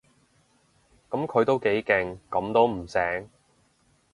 [1.11, 3.29] 噉佢都幾勁，噉都唔醒